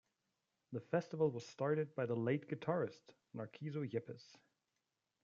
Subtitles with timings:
[0.71, 4.35] The festival was started by the late guitarist, Narciso Yepes.